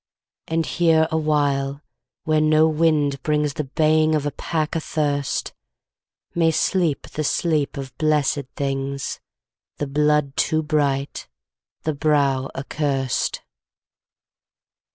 [0.47, 1.83] And here a while,
[2.23, 5.53] where no wind brings The baying of a pack athirst,
[6.33, 9.19] May sleep the sleep of blessed things,
[9.77, 11.27] The blood too bright,
[11.83, 13.43] the brow accurst.